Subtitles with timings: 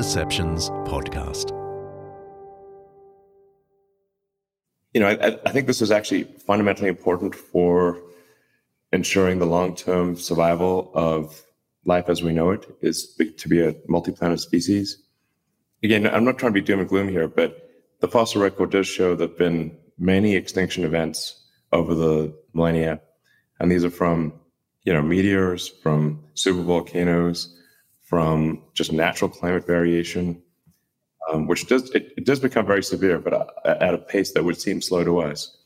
[0.00, 1.50] Undeceptions podcast.
[4.94, 8.00] You know, I, I think this is actually fundamentally important for
[8.94, 11.42] ensuring the long-term survival of
[11.84, 15.02] life as we know it is to be a multi-planet species.
[15.82, 17.68] Again, I'm not trying to be doom and gloom here, but
[18.00, 23.02] the fossil record does show there have been many extinction events over the millennia,
[23.58, 24.32] and these are from
[24.84, 27.48] you know meteors, from supervolcanoes,
[28.10, 30.42] from just natural climate variation,
[31.30, 34.42] um, which does it, it, does become very severe, but uh, at a pace that
[34.42, 35.56] would seem slow to us.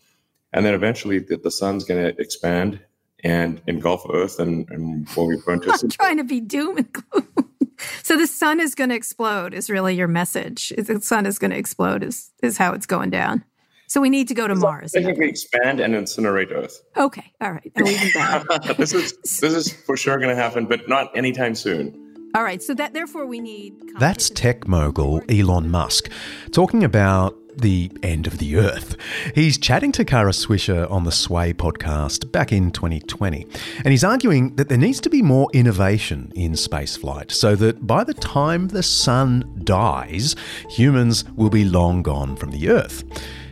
[0.52, 2.80] And then eventually, the, the sun's going to expand
[3.24, 5.70] and engulf Earth, and, and what we burn to.
[5.82, 7.28] I'm trying to be doom and gloom.
[8.02, 9.54] so the sun is going to explode.
[9.54, 10.70] Is really your message?
[10.76, 12.04] The sun is going to explode.
[12.04, 13.42] Is is how it's going down.
[13.86, 14.92] So we need to go to Mars.
[14.92, 16.82] Technically, expand and incinerate Earth.
[16.94, 17.72] Okay, all right.
[18.76, 22.03] this is this is for sure going to happen, but not anytime soon.
[22.34, 23.74] All right, so that therefore we need.
[24.00, 26.10] That's tech mogul Elon Musk
[26.50, 28.96] talking about the end of the earth.
[29.36, 33.46] He's chatting to Kara Swisher on the Sway podcast back in 2020,
[33.76, 38.02] and he's arguing that there needs to be more innovation in spaceflight so that by
[38.02, 40.34] the time the sun dies,
[40.68, 43.04] humans will be long gone from the earth.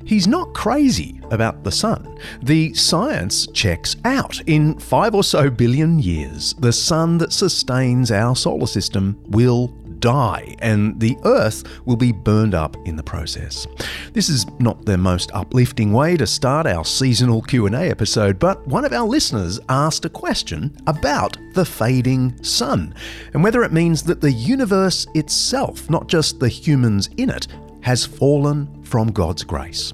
[0.04, 2.18] He's not crazy about the sun.
[2.42, 4.40] The science checks out.
[4.46, 9.68] In five or so billion years, the sun that sustains our solar system will
[10.02, 13.66] die and the earth will be burned up in the process.
[14.12, 18.84] This is not the most uplifting way to start our seasonal Q&A episode, but one
[18.84, 22.94] of our listeners asked a question about the fading sun
[23.32, 27.46] and whether it means that the universe itself, not just the humans in it,
[27.82, 29.92] has fallen from God's grace.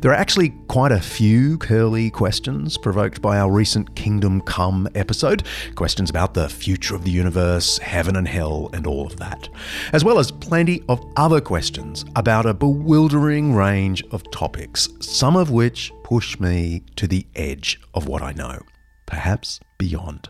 [0.00, 5.44] There are actually quite a few curly questions provoked by our recent Kingdom Come episode.
[5.74, 9.48] Questions about the future of the universe, heaven and hell, and all of that.
[9.92, 15.50] As well as plenty of other questions about a bewildering range of topics, some of
[15.50, 18.60] which push me to the edge of what I know,
[19.06, 20.28] perhaps beyond.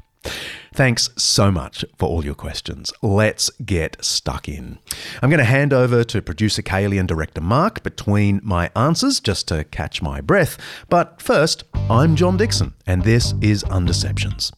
[0.78, 2.92] Thanks so much for all your questions.
[3.02, 4.78] Let's get stuck in.
[5.20, 9.48] I'm going to hand over to producer Kaylee and director Mark between my answers just
[9.48, 10.56] to catch my breath.
[10.88, 14.52] But first, I'm John Dickson, and this is Undeceptions.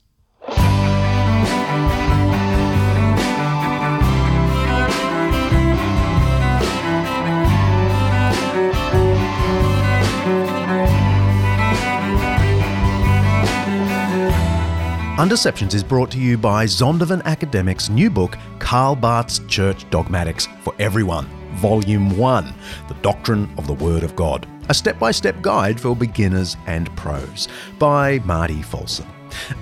[15.21, 20.75] Undeceptions is brought to you by Zondervan Academic's new book, Karl Barth's Church Dogmatics for
[20.79, 21.27] Everyone,
[21.57, 22.55] Volume 1
[22.89, 26.97] The Doctrine of the Word of God, a step by step guide for beginners and
[26.97, 29.07] pros, by Marty Folsom.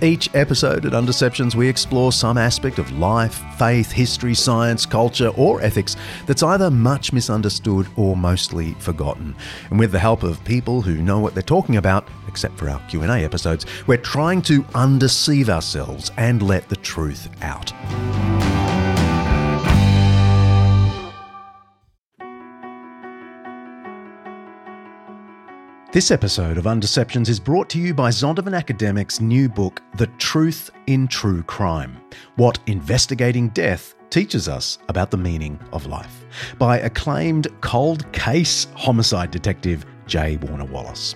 [0.01, 5.61] Each episode at Undeceptions, we explore some aspect of life, faith, history, science, culture, or
[5.61, 5.97] ethics
[6.27, 9.35] that's either much misunderstood or mostly forgotten.
[9.71, 12.81] And with the help of people who know what they're talking about, except for our
[12.89, 17.73] Q&A episodes, we're trying to undeceive ourselves and let the truth out.
[25.91, 30.71] This episode of Undeceptions is brought to you by Zondervan Academic's new book, The Truth
[30.87, 31.99] in True Crime
[32.37, 36.27] What Investigating Death Teaches Us About the Meaning of Life,
[36.59, 40.37] by acclaimed cold case homicide detective J.
[40.37, 41.15] Warner Wallace.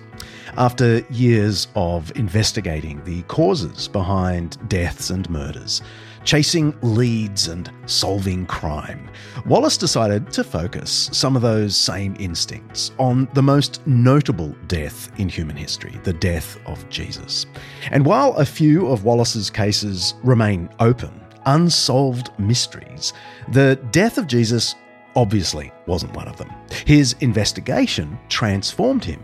[0.57, 5.81] After years of investigating the causes behind deaths and murders,
[6.25, 9.09] chasing leads and solving crime,
[9.47, 15.27] Wallace decided to focus some of those same instincts on the most notable death in
[15.27, 17.47] human history, the death of Jesus.
[17.89, 23.11] And while a few of Wallace's cases remain open, unsolved mysteries,
[23.49, 24.75] the death of Jesus
[25.15, 26.51] obviously wasn't one of them.
[26.85, 29.23] His investigation transformed him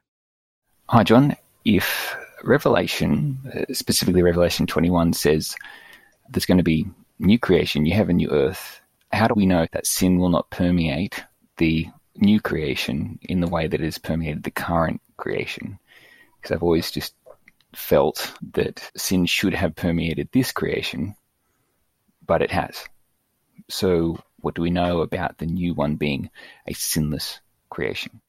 [0.91, 1.37] Hi, John.
[1.63, 5.55] If Revelation, uh, specifically Revelation 21, says
[6.29, 6.85] there's going to be
[7.17, 8.81] new creation, you have a new earth,
[9.13, 11.23] how do we know that sin will not permeate
[11.55, 15.79] the new creation in the way that it has permeated the current creation?
[16.35, 17.15] Because I've always just
[17.73, 21.15] felt that sin should have permeated this creation,
[22.27, 22.83] but it has.
[23.69, 26.29] So, what do we know about the new one being
[26.67, 27.39] a sinless
[27.69, 28.19] creation?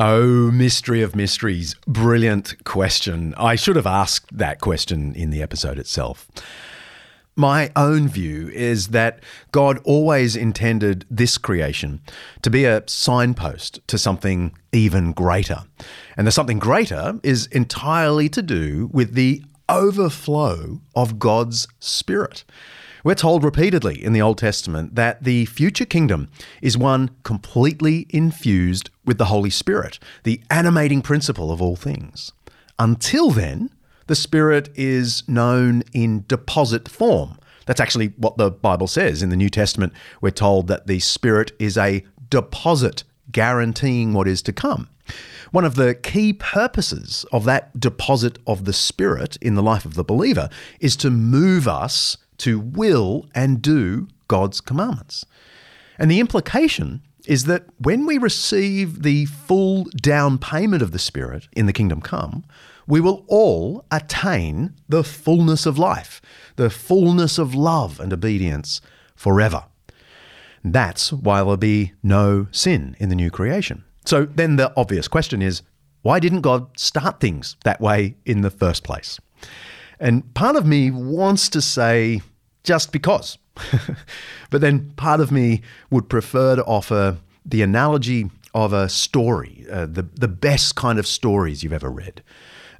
[0.00, 1.74] Oh, mystery of mysteries.
[1.88, 3.34] Brilliant question.
[3.36, 6.28] I should have asked that question in the episode itself.
[7.34, 9.18] My own view is that
[9.50, 12.00] God always intended this creation
[12.42, 15.64] to be a signpost to something even greater.
[16.16, 22.44] And the something greater is entirely to do with the overflow of God's Spirit.
[23.04, 26.30] We're told repeatedly in the Old Testament that the future kingdom
[26.60, 32.32] is one completely infused with the Holy Spirit, the animating principle of all things.
[32.78, 33.70] Until then,
[34.08, 37.38] the Spirit is known in deposit form.
[37.66, 39.22] That's actually what the Bible says.
[39.22, 44.42] In the New Testament, we're told that the Spirit is a deposit guaranteeing what is
[44.42, 44.88] to come.
[45.50, 49.94] One of the key purposes of that deposit of the Spirit in the life of
[49.94, 50.48] the believer
[50.80, 55.24] is to move us to will and do God's commandments.
[55.98, 61.48] And the implication is that when we receive the full down payment of the Spirit
[61.52, 62.44] in the kingdom come,
[62.86, 66.22] we will all attain the fullness of life,
[66.56, 68.80] the fullness of love and obedience
[69.14, 69.64] forever.
[70.64, 73.84] That's why there'll be no sin in the new creation.
[74.06, 75.62] So then the obvious question is
[76.02, 79.20] why didn't God start things that way in the first place?
[80.00, 82.22] And part of me wants to say
[82.64, 83.38] just because.
[84.50, 89.86] but then part of me would prefer to offer the analogy of a story, uh,
[89.86, 92.22] the, the best kind of stories you've ever read.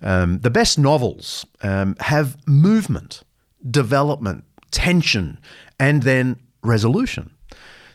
[0.01, 3.23] Um, the best novels um, have movement,
[3.69, 5.39] development, tension,
[5.79, 7.31] and then resolution.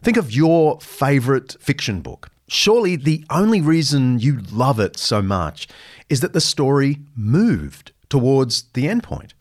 [0.02, 2.30] Think of your favorite fiction book.
[2.48, 5.68] Surely the only reason you love it so much
[6.10, 9.32] is that the story moved towards the endpoint.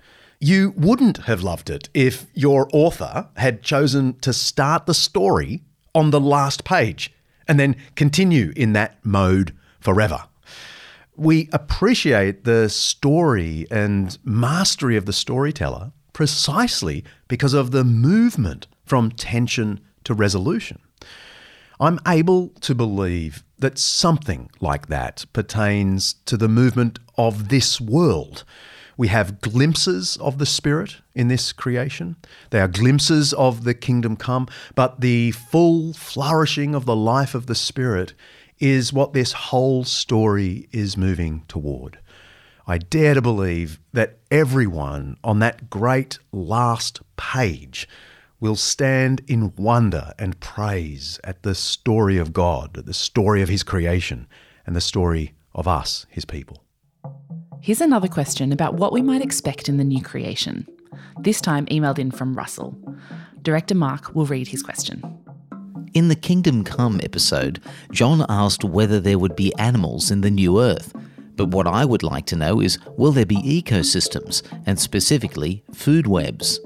[0.41, 5.61] You wouldn't have loved it if your author had chosen to start the story
[5.95, 7.12] on the last page
[7.47, 10.25] and then continue in that mode forever.
[11.17, 19.11] We appreciate the story and mastery of the storyteller precisely because of the movement from
[19.11, 20.79] tension to resolution.
[21.79, 28.45] I'm able to believe that something like that pertains to the movement of this world
[28.97, 32.16] we have glimpses of the Spirit in this creation.
[32.50, 37.47] They are glimpses of the kingdom come, but the full flourishing of the life of
[37.47, 38.14] the Spirit
[38.59, 41.99] is what this whole story is moving toward.
[42.66, 47.88] I dare to believe that everyone on that great last page
[48.38, 53.49] will stand in wonder and praise at the story of God, at the story of
[53.49, 54.28] His creation,
[54.64, 56.62] and the story of us, His people.
[57.64, 60.66] Here's another question about what we might expect in the new creation.
[61.21, 62.76] This time emailed in from Russell.
[63.40, 65.00] Director Mark will read his question.
[65.95, 67.61] In the Kingdom Come episode,
[67.92, 70.92] John asked whether there would be animals in the new earth.
[71.37, 76.09] But what I would like to know is will there be ecosystems, and specifically food
[76.09, 76.59] webs?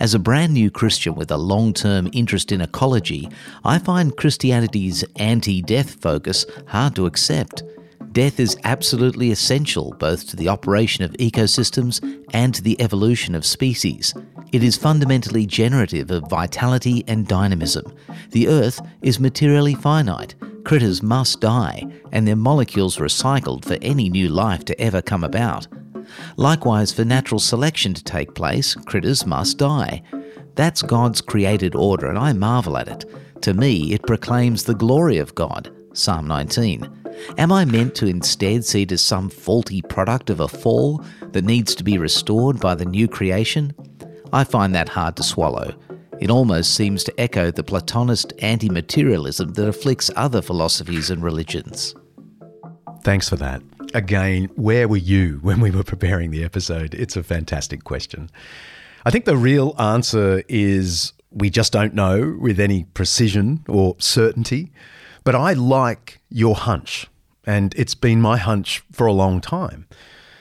[0.00, 3.28] As a brand new Christian with a long term interest in ecology,
[3.64, 7.62] I find Christianity's anti death focus hard to accept.
[8.12, 12.02] Death is absolutely essential both to the operation of ecosystems
[12.34, 14.12] and to the evolution of species.
[14.52, 17.90] It is fundamentally generative of vitality and dynamism.
[18.32, 20.34] The Earth is materially finite.
[20.64, 25.66] Critters must die, and their molecules recycled for any new life to ever come about.
[26.36, 30.02] Likewise, for natural selection to take place, critters must die.
[30.54, 33.06] That's God's created order, and I marvel at it.
[33.40, 35.74] To me, it proclaims the glory of God.
[35.94, 37.01] Psalm 19.
[37.38, 41.44] Am I meant to instead see it as some faulty product of a fall that
[41.44, 43.74] needs to be restored by the new creation?
[44.32, 45.74] I find that hard to swallow.
[46.20, 51.94] It almost seems to echo the Platonist anti materialism that afflicts other philosophies and religions.
[53.02, 53.62] Thanks for that.
[53.94, 56.94] Again, where were you when we were preparing the episode?
[56.94, 58.30] It's a fantastic question.
[59.04, 64.70] I think the real answer is we just don't know with any precision or certainty.
[65.24, 67.06] But I like your hunch,
[67.44, 69.86] and it's been my hunch for a long time.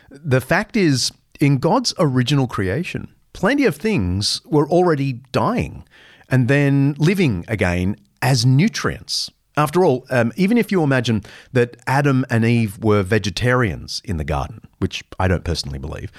[0.10, 5.86] The fact is, in God's original creation, plenty of things were already dying
[6.30, 9.30] and then living again as nutrients.
[9.58, 14.24] After all, um, even if you imagine that Adam and Eve were vegetarians in the
[14.24, 16.12] garden, which I don't personally believe,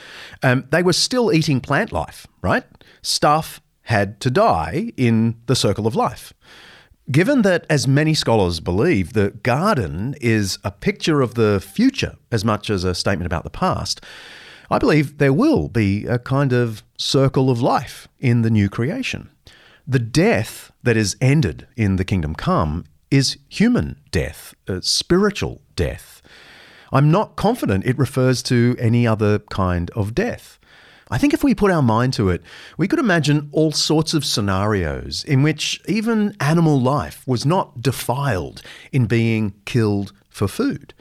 [0.42, 2.64] um, they were still eating plant life, right?
[3.00, 6.35] Stuff had to die in the circle of life.
[7.12, 12.42] Given that, as many scholars believe, the garden is a picture of the future as
[12.42, 14.00] much as a statement about the past,
[14.71, 19.28] I believe there will be a kind of circle of life in the new creation.
[19.87, 26.23] The death that is ended in the kingdom come is human death, uh, spiritual death.
[26.92, 30.59] I'm not confident it refers to any other kind of death.
[31.12, 32.42] I think if we put our mind to it,
[32.78, 38.62] we could imagine all sorts of scenarios in which even animal life was not defiled
[38.92, 40.95] in being killed for food.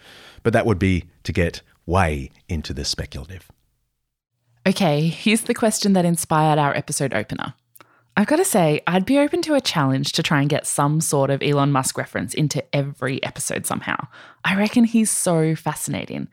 [0.43, 3.49] But that would be to get way into the speculative.
[4.67, 7.53] Okay, here's the question that inspired our episode opener.
[8.17, 10.99] I've got to say, I'd be open to a challenge to try and get some
[10.99, 14.07] sort of Elon Musk reference into every episode somehow.
[14.43, 16.27] I reckon he's so fascinating.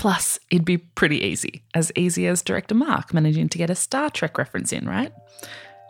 [0.00, 4.08] Plus, it'd be pretty easy, as easy as director Mark managing to get a Star
[4.08, 5.12] Trek reference in, right?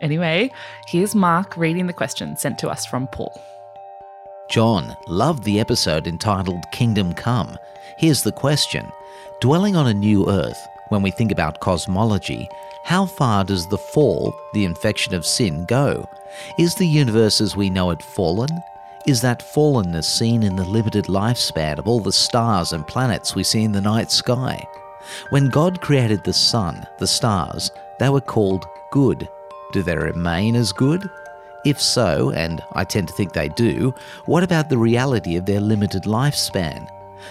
[0.01, 0.51] Anyway,
[0.87, 3.41] here's Mark reading the question sent to us from Paul.
[4.49, 7.55] John loved the episode entitled Kingdom Come.
[7.99, 8.85] Here's the question
[9.39, 12.49] Dwelling on a new earth, when we think about cosmology,
[12.83, 16.05] how far does the fall, the infection of sin, go?
[16.59, 18.49] Is the universe as we know it fallen?
[19.05, 23.43] Is that fallenness seen in the limited lifespan of all the stars and planets we
[23.43, 24.65] see in the night sky.
[25.29, 29.27] When God created the sun, the stars, they were called good.
[29.73, 31.09] Do they remain as good?
[31.65, 33.93] If so, and I tend to think they do,
[34.25, 36.87] what about the reality of their limited lifespan?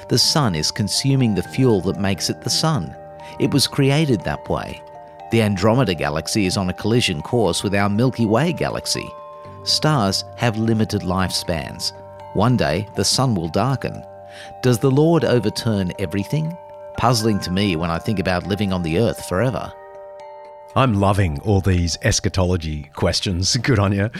[0.08, 2.96] The sun is consuming the fuel that makes it the sun.
[3.38, 4.82] It was created that way.
[5.30, 9.08] The Andromeda Galaxy is on a collision course with our Milky Way galaxy.
[9.64, 11.92] Stars have limited lifespans.
[12.34, 14.02] One day the sun will darken.
[14.62, 16.56] Does the Lord overturn everything?
[16.96, 19.72] Puzzling to me when I think about living on the earth forever.
[20.76, 23.56] I'm loving all these eschatology questions.
[23.62, 24.10] Good on you.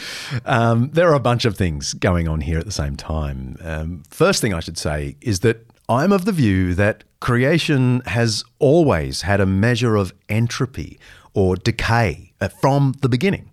[0.45, 3.57] Um, there are a bunch of things going on here at the same time.
[3.61, 8.43] Um, first thing I should say is that I'm of the view that creation has
[8.59, 10.99] always had a measure of entropy
[11.33, 13.50] or decay uh, from the beginning.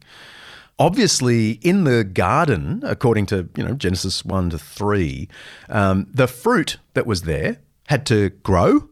[0.78, 5.28] Obviously, in the garden, according to you know Genesis one to three,
[5.68, 7.58] um, the fruit that was there
[7.88, 8.88] had to grow,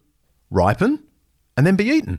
[0.51, 1.03] ripen,
[1.57, 2.19] and then be eaten.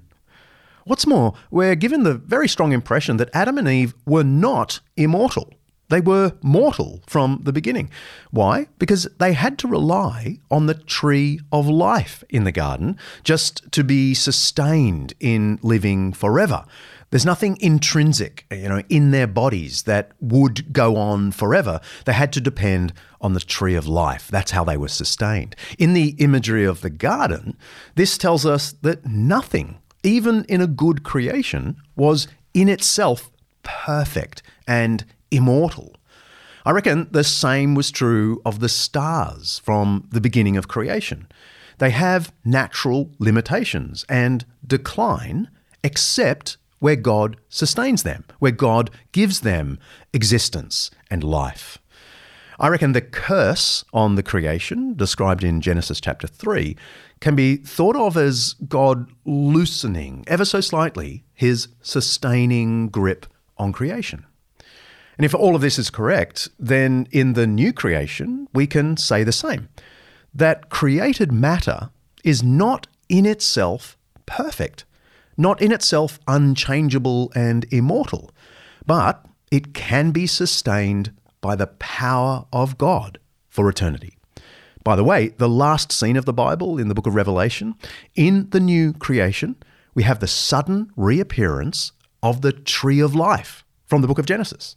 [0.86, 5.54] What's more, we're given the very strong impression that Adam and Eve were not immortal.
[5.90, 7.90] They were mortal from the beginning.
[8.32, 8.68] Why?
[8.78, 13.84] Because they had to rely on the tree of life in the garden just to
[13.84, 16.66] be sustained in living forever.
[17.10, 21.80] There's nothing intrinsic, you know, in their bodies that would go on forever.
[22.06, 24.28] They had to depend on the tree of life.
[24.28, 25.56] That's how they were sustained.
[25.80, 27.58] In the imagery of the garden,
[27.96, 33.32] this tells us that nothing, even in a good creation, was in itself
[33.64, 35.96] perfect and immortal.
[36.66, 41.30] I reckon the same was true of the stars from the beginning of creation.
[41.78, 45.50] They have natural limitations and decline,
[45.84, 49.80] except where God sustains them, where God gives them
[50.14, 51.80] existence and life.
[52.60, 56.76] I reckon the curse on the creation, described in Genesis chapter 3,
[57.20, 64.26] can be thought of as God loosening ever so slightly his sustaining grip on creation.
[65.18, 69.24] And if all of this is correct, then in the new creation, we can say
[69.24, 69.70] the same
[70.34, 71.90] that created matter
[72.24, 74.86] is not in itself perfect,
[75.38, 78.32] not in itself unchangeable and immortal,
[78.86, 84.18] but it can be sustained by the power of God for eternity.
[84.84, 87.76] By the way, the last scene of the Bible in the book of Revelation,
[88.16, 89.58] in the new creation,
[89.94, 91.92] we have the sudden reappearance
[92.24, 94.76] of the tree of life from the book of Genesis.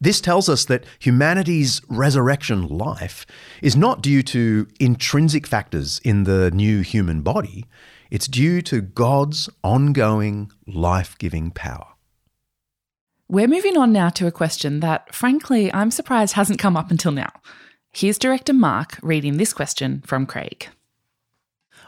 [0.00, 3.24] This tells us that humanity's resurrection life
[3.60, 7.66] is not due to intrinsic factors in the new human body,
[8.12, 11.86] it's due to God's ongoing life giving power.
[13.26, 17.12] We're moving on now to a question that, frankly, I'm surprised hasn't come up until
[17.12, 17.32] now.
[17.90, 20.68] Here's director Mark reading this question from Craig.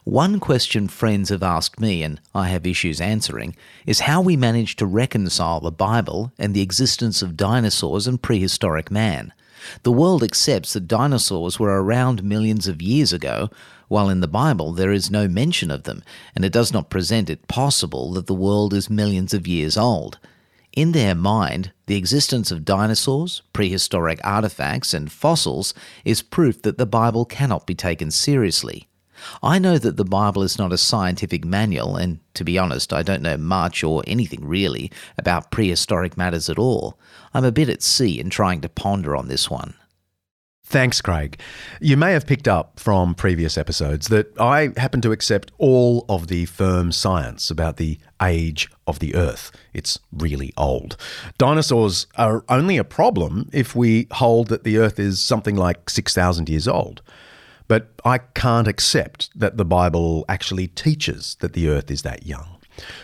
[0.05, 3.55] One question friends have asked me, and I have issues answering,
[3.85, 8.91] is how we manage to reconcile the Bible and the existence of dinosaurs and prehistoric
[8.91, 9.35] man.
[9.83, 13.51] The world accepts that dinosaurs were around millions of years ago,
[13.89, 16.03] while in the Bible there is no mention of them,
[16.35, 20.19] and it does not present it possible that the world is millions of years old.
[20.73, 25.73] In their mind, the existence of dinosaurs, prehistoric artifacts, and fossils
[26.05, 28.89] is proof that the Bible cannot be taken seriously.
[29.43, 33.03] I know that the Bible is not a scientific manual, and to be honest, I
[33.03, 36.99] don't know much or anything really about prehistoric matters at all.
[37.33, 39.75] I'm a bit at sea in trying to ponder on this one.
[40.75, 41.39] Thanks, Craig.
[41.81, 46.27] You may have picked up from previous episodes that I happen to accept all of
[46.27, 49.53] the firm science about the age of the Earth.
[49.73, 50.97] It's really old.
[51.39, 56.49] Dinosaurs are only a problem if we hold that the Earth is something like 6,000
[56.49, 57.03] years old.
[57.69, 62.54] But I can't accept that the Bible actually teaches that the Earth is that young.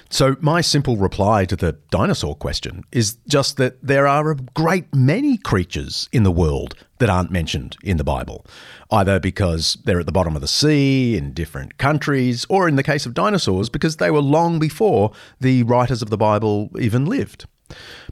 [0.09, 4.93] So, my simple reply to the dinosaur question is just that there are a great
[4.95, 8.45] many creatures in the world that aren't mentioned in the Bible,
[8.91, 12.83] either because they're at the bottom of the sea in different countries, or in the
[12.83, 17.47] case of dinosaurs, because they were long before the writers of the Bible even lived.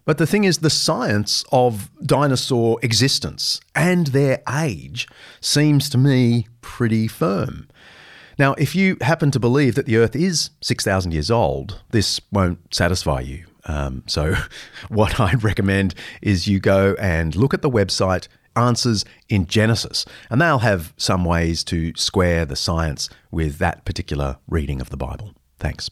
[0.04, 5.08] But the thing is, the science of dinosaur existence and their age
[5.40, 7.67] seems to me pretty firm.
[8.38, 12.72] Now, if you happen to believe that the Earth is 6,000 years old, this won't
[12.72, 13.44] satisfy you.
[13.64, 14.34] Um, so,
[14.88, 20.40] what I'd recommend is you go and look at the website Answers in Genesis, and
[20.40, 25.32] they'll have some ways to square the science with that particular reading of the Bible.
[25.60, 25.88] Thanks.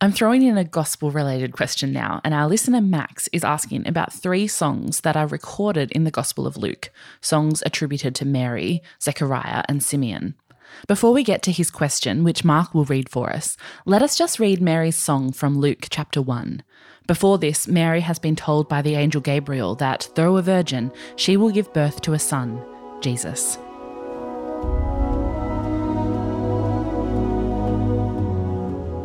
[0.00, 4.12] I'm throwing in a gospel related question now, and our listener Max is asking about
[4.12, 9.64] three songs that are recorded in the Gospel of Luke, songs attributed to Mary, Zechariah,
[9.68, 10.36] and Simeon.
[10.86, 14.38] Before we get to his question, which Mark will read for us, let us just
[14.38, 16.62] read Mary's song from Luke chapter 1.
[17.06, 21.36] Before this, Mary has been told by the angel Gabriel that, though a virgin, she
[21.36, 22.62] will give birth to a son,
[23.00, 23.58] Jesus.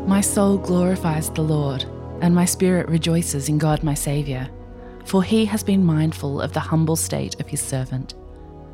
[0.08, 1.86] My soul glorifies the Lord,
[2.22, 4.48] and my spirit rejoices in God my Saviour,
[5.06, 8.14] for he has been mindful of the humble state of his servant.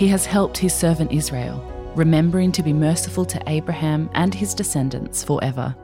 [0.00, 1.62] He has helped his servant Israel,
[1.94, 5.76] remembering to be merciful to Abraham and his descendants forever,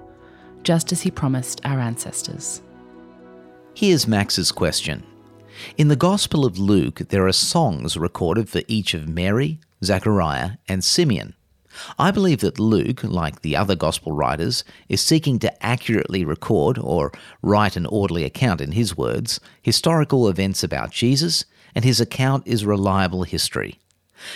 [0.62, 2.62] just as he promised our ancestors.
[3.74, 5.05] Here's Max's question.
[5.76, 10.83] In the Gospel of Luke, there are songs recorded for each of Mary, Zechariah, and
[10.83, 11.35] Simeon.
[11.98, 17.12] I believe that Luke, like the other Gospel writers, is seeking to accurately record, or
[17.42, 22.64] write an orderly account in his words, historical events about Jesus, and his account is
[22.64, 23.79] reliable history.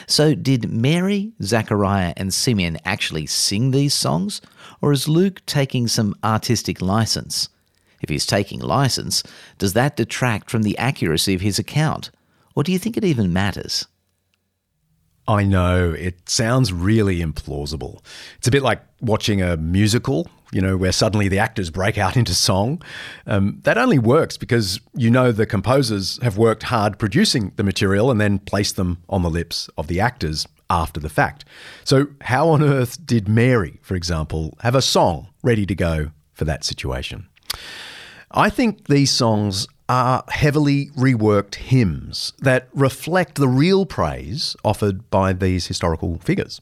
[0.06, 4.40] So, did Mary, Zechariah, and Simeon actually sing these songs,
[4.80, 7.48] or is Luke taking some artistic license?
[8.02, 9.22] If he's taking license,
[9.58, 12.10] does that detract from the accuracy of his account?
[12.54, 13.86] Or do you think it even matters?
[15.30, 15.92] I know.
[15.92, 18.04] It sounds really implausible.
[18.38, 22.16] It's a bit like watching a musical, you know, where suddenly the actors break out
[22.20, 22.82] into song.
[23.28, 28.10] Um, that only works because you know the composers have worked hard producing the material
[28.10, 31.44] and then placed them on the lips of the actors after the fact.
[31.84, 36.44] So, how on earth did Mary, for example, have a song ready to go for
[36.44, 37.28] that situation?
[38.32, 45.32] I think these songs are heavily reworked hymns that reflect the real praise offered by
[45.32, 46.60] these historical figures.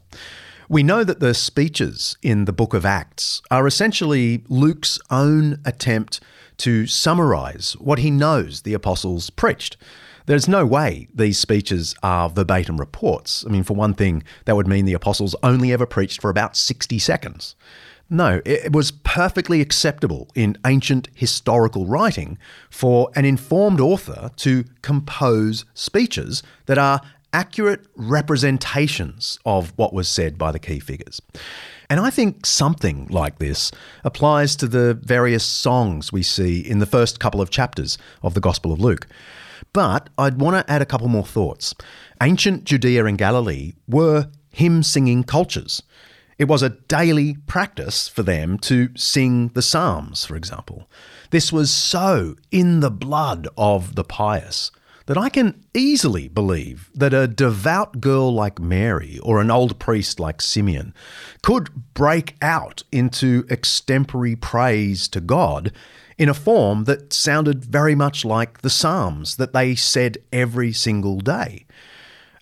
[0.66, 6.20] We know that the speeches in the book of Acts are essentially Luke's own attempt
[6.56, 9.76] to summarize what he knows the apostles preached.
[10.24, 13.44] There's no way these speeches are verbatim reports.
[13.46, 16.56] I mean, for one thing, that would mean the apostles only ever preached for about
[16.56, 17.56] 60 seconds.
[18.10, 22.38] No, it was perfectly acceptable in ancient historical writing
[22.70, 27.02] for an informed author to compose speeches that are
[27.34, 31.20] accurate representations of what was said by the key figures.
[31.90, 33.70] And I think something like this
[34.04, 38.40] applies to the various songs we see in the first couple of chapters of the
[38.40, 39.06] Gospel of Luke.
[39.74, 41.74] But I'd want to add a couple more thoughts.
[42.22, 45.82] Ancient Judea and Galilee were hymn singing cultures.
[46.38, 50.88] It was a daily practice for them to sing the Psalms, for example.
[51.30, 54.70] This was so in the blood of the pious
[55.06, 60.20] that I can easily believe that a devout girl like Mary or an old priest
[60.20, 60.94] like Simeon
[61.42, 65.72] could break out into extempore praise to God
[66.18, 71.20] in a form that sounded very much like the Psalms that they said every single
[71.20, 71.64] day.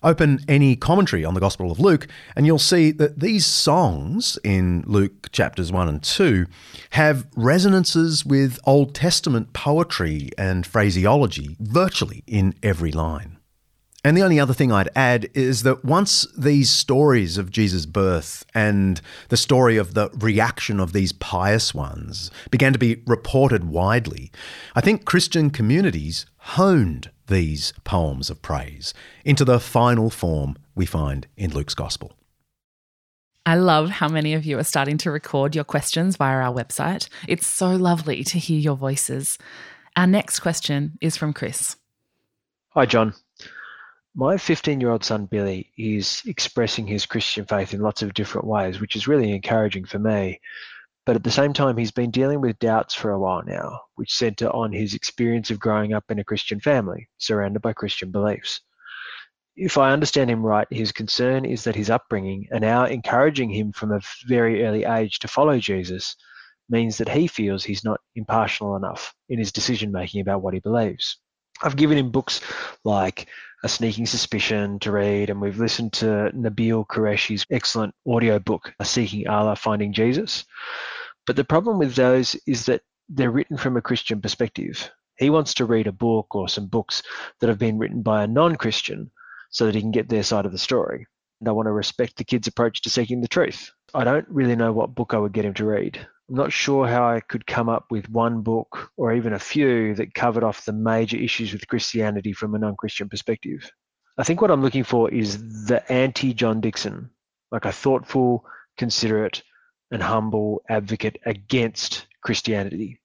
[0.03, 4.83] Open any commentary on the Gospel of Luke, and you'll see that these songs in
[4.85, 6.45] Luke chapters 1 and 2
[6.91, 13.37] have resonances with Old Testament poetry and phraseology virtually in every line.
[14.03, 18.45] And the only other thing I'd add is that once these stories of Jesus' birth
[18.53, 24.31] and the story of the reaction of these pious ones began to be reported widely,
[24.75, 31.27] I think Christian communities honed these poems of praise into the final form we find
[31.37, 32.13] in Luke's Gospel.
[33.45, 37.07] I love how many of you are starting to record your questions via our website.
[37.29, 39.37] It's so lovely to hear your voices.
[39.95, 41.77] Our next question is from Chris.
[42.71, 43.13] Hi, John.
[44.15, 48.47] My 15 year old son Billy is expressing his Christian faith in lots of different
[48.47, 50.41] ways, which is really encouraging for me.
[51.07, 54.13] But at the same time, he's been dealing with doubts for a while now, which
[54.13, 58.59] center on his experience of growing up in a Christian family, surrounded by Christian beliefs.
[59.55, 63.71] If I understand him right, his concern is that his upbringing and our encouraging him
[63.71, 66.17] from a very early age to follow Jesus
[66.67, 70.59] means that he feels he's not impartial enough in his decision making about what he
[70.59, 71.19] believes.
[71.63, 72.41] I've given him books
[72.83, 73.29] like
[73.63, 79.27] A Sneaking Suspicion to read, and we've listened to Nabeel Qureshi's excellent audio book, Seeking
[79.27, 80.45] Allah, Finding Jesus.
[81.25, 84.91] But the problem with those is that they're written from a Christian perspective.
[85.17, 87.01] He wants to read a book or some books
[87.39, 89.09] that have been written by a non Christian
[89.49, 91.07] so that he can get their side of the story.
[91.39, 93.71] And I want to respect the kid's approach to seeking the truth.
[93.93, 96.07] I don't really know what book I would get him to read.
[96.29, 99.95] I'm not sure how I could come up with one book or even a few
[99.95, 103.71] that covered off the major issues with Christianity from a non Christian perspective.
[104.17, 107.09] I think what I'm looking for is the anti John Dickson,
[107.51, 108.45] like a thoughtful,
[108.77, 109.41] considerate,
[109.91, 112.99] and humble advocate against Christianity.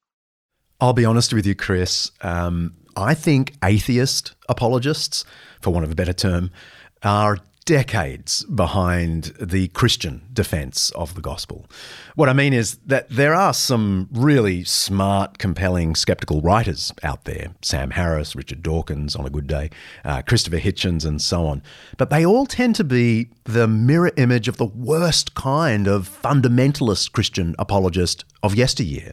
[0.80, 2.10] I'll be honest with you, Chris.
[2.22, 5.24] Um, I think atheist apologists,
[5.60, 6.50] for want of a better term,
[7.04, 11.66] are decades behind the Christian defense of the gospel.
[12.14, 17.54] What I mean is that there are some really smart, compelling, skeptical writers out there
[17.62, 19.70] Sam Harris, Richard Dawkins on a good day,
[20.04, 21.62] uh, Christopher Hitchens, and so on.
[21.96, 27.12] But they all tend to be the mirror image of the worst kind of fundamentalist
[27.12, 29.12] Christian apologist of yesteryear.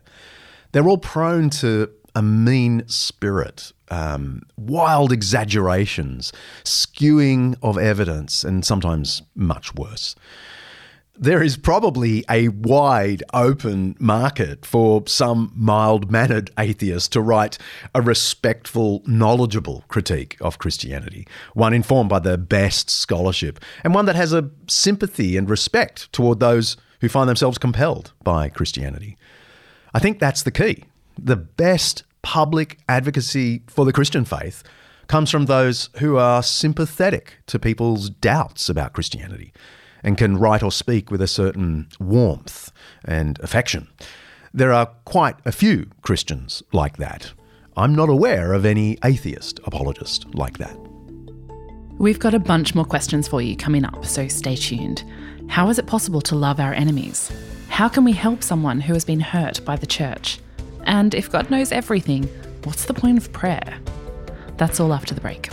[0.71, 6.32] They're all prone to a mean spirit, um, wild exaggerations,
[6.63, 10.15] skewing of evidence, and sometimes much worse.
[11.21, 17.58] There is probably a wide open market for some mild mannered atheist to write
[17.93, 24.15] a respectful, knowledgeable critique of Christianity, one informed by the best scholarship, and one that
[24.15, 29.17] has a sympathy and respect toward those who find themselves compelled by Christianity.
[29.93, 30.86] I think that's the key.
[31.17, 34.63] The best public advocacy for the Christian faith
[35.08, 39.51] comes from those who are sympathetic to people's doubts about Christianity
[40.03, 42.71] and can write or speak with a certain warmth
[43.03, 43.88] and affection.
[44.53, 47.34] There are quite a few Christians like that.
[47.75, 50.77] I'm not aware of any atheist apologist like that.
[51.97, 55.03] We've got a bunch more questions for you coming up, so stay tuned.
[55.49, 57.32] How is it possible to love our enemies?
[57.67, 60.39] How can we help someone who has been hurt by the church?
[60.89, 62.23] And if God knows everything,
[62.63, 63.80] what's the point of prayer?
[64.58, 65.49] That's all after the break.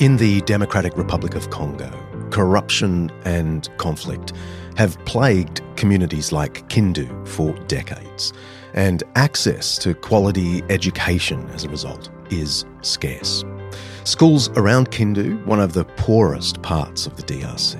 [0.00, 1.88] In the Democratic Republic of Congo,
[2.30, 4.32] corruption and conflict
[4.76, 8.32] have plagued communities like Kindu for decades,
[8.74, 13.44] and access to quality education as a result is scarce.
[14.10, 17.78] Schools around Kindu, one of the poorest parts of the DRC,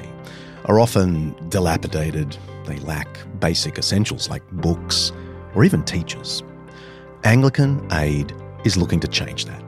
[0.67, 3.09] are often dilapidated, they lack
[3.41, 5.11] basic essentials like books
[5.57, 6.45] or even teachers.
[7.25, 8.33] Anglican Aid
[8.65, 9.61] is looking to change that.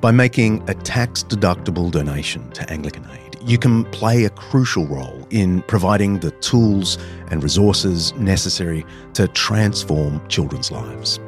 [0.00, 5.24] By making a tax deductible donation to Anglican Aid, you can play a crucial role
[5.30, 8.84] in providing the tools and resources necessary
[9.14, 11.20] to transform children's lives.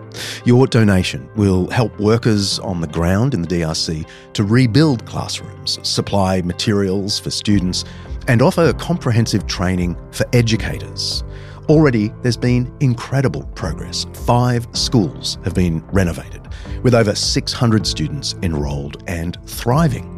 [0.45, 6.43] Your donation will help workers on the ground in the DRC to rebuild classrooms, supply
[6.43, 7.85] materials for students,
[8.29, 11.25] and offer comprehensive training for educators.
[11.69, 14.07] Already, there's been incredible progress.
[14.27, 16.43] Five schools have been renovated,
[16.83, 20.11] with over 600 students enrolled and thriving.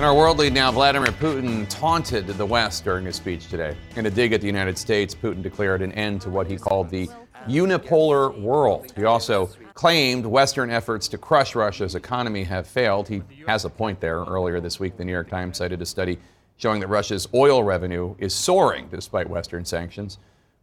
[0.00, 3.76] In our world lead now, Vladimir Putin taunted the West during his speech today.
[3.96, 6.88] In a dig at the United States, Putin declared an end to what he called
[6.88, 7.06] the
[7.46, 8.90] unipolar world.
[8.96, 13.08] He also claimed Western efforts to crush Russia's economy have failed.
[13.08, 14.20] He has a point there.
[14.20, 16.18] Earlier this week, the New York Times cited a study
[16.56, 20.16] showing that Russia's oil revenue is soaring despite Western sanctions.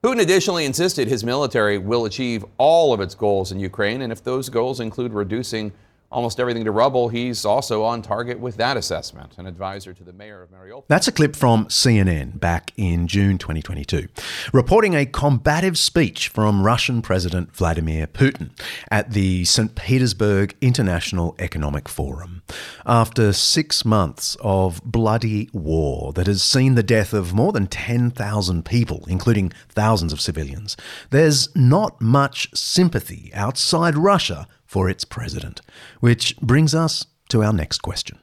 [0.04, 4.24] Putin additionally insisted his military will achieve all of its goals in Ukraine, and if
[4.24, 5.72] those goals include reducing
[6.12, 9.38] almost everything to rubble, he's also on target with that assessment.
[9.38, 10.86] An advisor to the mayor of Mariupol.
[10.88, 14.08] That's a clip from CNN back in June 2022,
[14.54, 18.52] reporting a combative speech from Russian President Vladimir Putin
[18.90, 19.76] at the St.
[19.76, 22.42] Petersburg International Economic Forum.
[22.86, 28.66] After six months of bloody war that has seen the death of more than 10,000
[28.66, 30.78] people, including thousands of civilians,
[31.10, 35.60] there's not much sympathy outside Russia for its president.
[36.02, 38.20] Which brings us to our next question.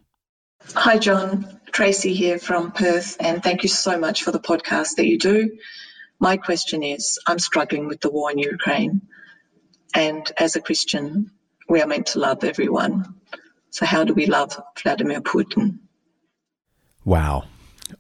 [0.77, 1.61] Hi, John.
[1.73, 5.59] Tracy here from Perth, and thank you so much for the podcast that you do.
[6.21, 9.03] My question is I'm struggling with the war in Ukraine,
[9.97, 11.33] and as a Christian,
[11.69, 13.17] we are meant to love everyone.
[13.71, 15.81] So, how do we love Vladimir Putin?
[17.05, 17.47] Wow.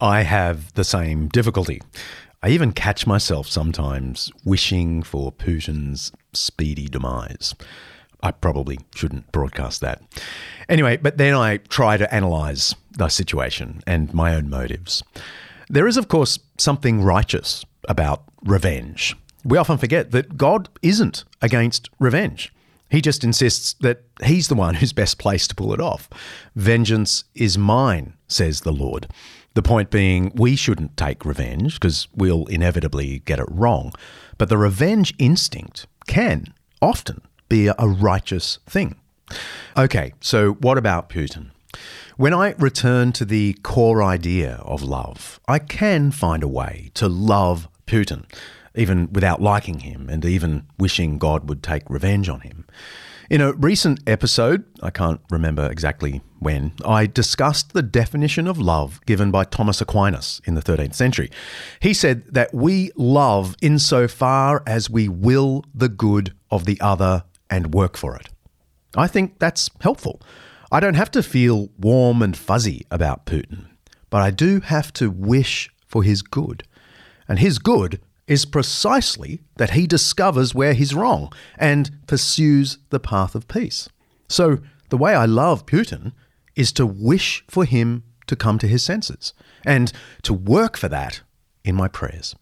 [0.00, 1.82] I have the same difficulty.
[2.40, 7.56] I even catch myself sometimes wishing for Putin's speedy demise.
[8.24, 10.02] I probably shouldn't broadcast that.
[10.68, 15.02] Anyway, but then I try to analyze the situation and my own motives.
[15.68, 19.14] There is, of course, something righteous about revenge.
[19.44, 22.50] We often forget that God isn't against revenge.
[22.90, 26.08] He just insists that he's the one who's best placed to pull it off.
[26.56, 29.06] Vengeance is mine, says the Lord.
[29.52, 33.92] The point being, we shouldn't take revenge because we'll inevitably get it wrong.
[34.38, 37.20] But the revenge instinct can often
[37.54, 38.96] be a righteous thing.
[39.76, 41.50] Okay, so what about Putin?
[42.16, 47.06] When I return to the core idea of love, I can find a way to
[47.06, 48.24] love Putin,
[48.74, 52.64] even without liking him and even wishing God would take revenge on him.
[53.30, 59.00] In a recent episode, I can't remember exactly when, I discussed the definition of love
[59.06, 61.30] given by Thomas Aquinas in the 13th century.
[61.78, 67.74] He said that we love insofar as we will the good of the other and
[67.74, 68.28] work for it.
[68.96, 70.20] I think that's helpful.
[70.70, 73.66] I don't have to feel warm and fuzzy about Putin,
[74.10, 76.64] but I do have to wish for his good.
[77.28, 83.34] And his good is precisely that he discovers where he's wrong and pursues the path
[83.34, 83.88] of peace.
[84.28, 84.58] So,
[84.90, 86.12] the way I love Putin
[86.56, 89.32] is to wish for him to come to his senses
[89.64, 91.22] and to work for that
[91.64, 92.34] in my prayers.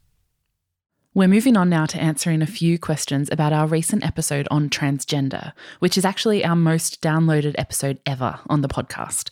[1.15, 5.53] We're moving on now to answering a few questions about our recent episode on transgender,
[5.79, 9.29] which is actually our most downloaded episode ever on the podcast.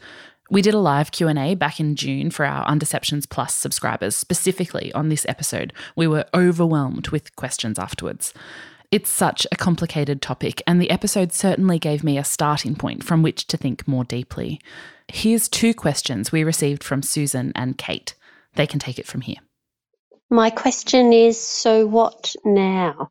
[0.51, 5.09] We did a live Q&A back in June for our Undeceptions Plus subscribers specifically on
[5.09, 5.73] this episode.
[5.97, 8.35] We were overwhelmed with questions afterwards.
[8.91, 13.23] It's such a complicated topic, and the episode certainly gave me a starting point from
[13.23, 14.61] which to think more deeply.
[15.09, 18.15] Here's two questions we received from Susan and Kate.
[18.57, 19.39] They can take it from here.
[20.31, 23.11] My question is so what now?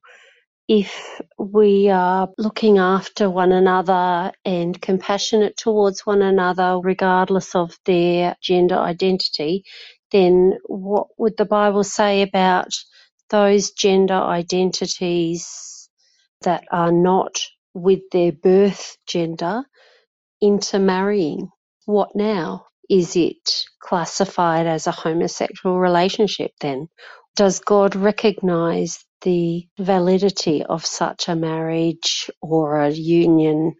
[0.68, 8.36] If we are looking after one another and compassionate towards one another, regardless of their
[8.42, 9.66] gender identity,
[10.12, 12.74] then what would the Bible say about
[13.30, 15.90] those gender identities
[16.44, 17.42] that are not
[17.76, 19.64] with their birth gender
[20.42, 21.50] intermarrying?
[21.86, 22.68] What now?
[22.90, 26.90] Is it classified as a homosexual relationship then?
[27.36, 33.76] Does God recognize the validity of such a marriage or a union?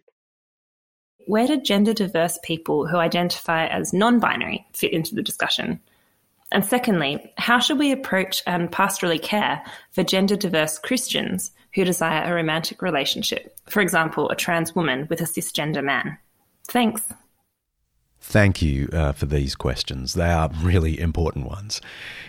[1.26, 5.80] Where do gender diverse people who identify as non binary fit into the discussion?
[6.52, 12.24] And secondly, how should we approach and pastorally care for gender diverse Christians who desire
[12.24, 13.56] a romantic relationship?
[13.66, 16.18] For example, a trans woman with a cisgender man.
[16.68, 17.12] Thanks.
[18.22, 20.12] Thank you uh, for these questions.
[20.12, 21.80] They are really important ones.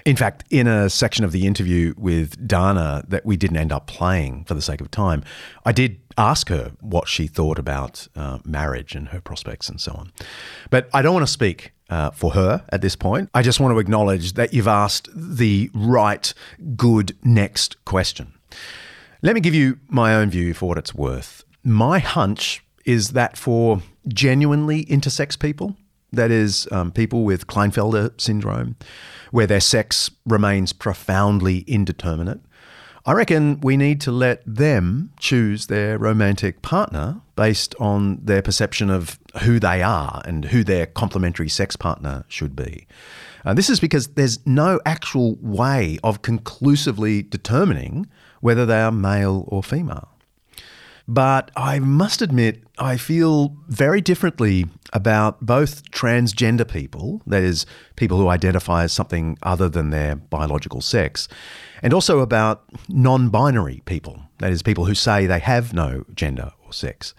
[0.06, 3.88] In fact, in a section of the interview with Dana that we didn't end up
[3.88, 5.23] playing for the sake of time,
[5.65, 9.91] I did ask her what she thought about uh, marriage and her prospects and so
[9.91, 10.12] on.
[10.69, 13.30] But I don't want to speak uh, for her at this point.
[13.34, 16.34] I just want to acknowledge that you've asked the right,
[16.75, 18.34] good next question.
[19.21, 21.43] Let me give you my own view for what it's worth.
[21.63, 25.75] My hunch is that for genuinely intersex people,
[26.12, 28.76] that is, um, people with Klinefelter syndrome,
[29.32, 32.41] where their sex remains profoundly indeterminate,
[33.04, 38.91] I reckon we need to let them choose their romantic partner based on their perception
[38.91, 42.86] of who they are and who their complementary sex partner should be.
[43.43, 48.08] Uh, this is because there's no actual way of conclusively determining
[48.39, 50.10] whether they are male or female.
[51.12, 57.65] But I must admit, I feel very differently about both transgender people, that is,
[57.97, 61.28] people who identify as something other than their biological sex,
[61.84, 66.54] and also about non binary people, that is, people who say they have no gender
[66.65, 67.13] or sex.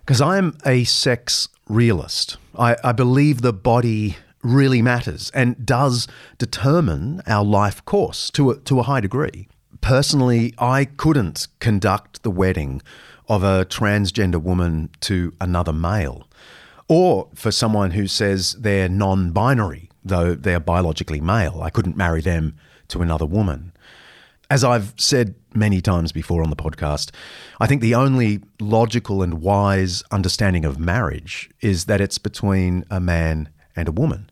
[0.00, 2.36] Because I'm a sex realist.
[2.58, 8.58] I, I believe the body really matters and does determine our life course to a,
[8.58, 9.48] to a high degree.
[9.80, 12.82] Personally, I couldn't conduct the wedding
[13.28, 16.26] of a transgender woman to another male,
[16.88, 21.60] or for someone who says they're non binary, though they're biologically male.
[21.62, 22.56] I couldn't marry them
[22.88, 23.72] to another woman.
[24.50, 27.10] As I've said many times before on the podcast,
[27.60, 32.98] I think the only logical and wise understanding of marriage is that it's between a
[32.98, 34.30] man and a woman.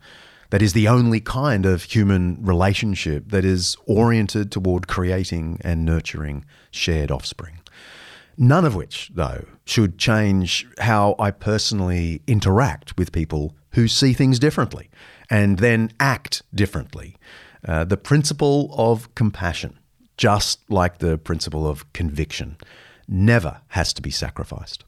[0.49, 6.45] That is the only kind of human relationship that is oriented toward creating and nurturing
[6.71, 7.59] shared offspring.
[8.37, 14.39] None of which, though, should change how I personally interact with people who see things
[14.39, 14.89] differently
[15.29, 17.17] and then act differently.
[17.67, 19.77] Uh, the principle of compassion,
[20.15, 22.57] just like the principle of conviction,
[23.07, 24.85] never has to be sacrificed.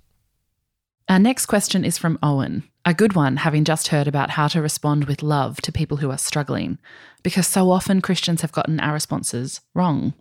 [1.10, 2.64] Our next question is from Owen.
[2.90, 6.10] A good one, having just heard about how to respond with love to people who
[6.10, 6.80] are struggling,
[7.22, 10.16] because so often Christians have gotten our responses wrong.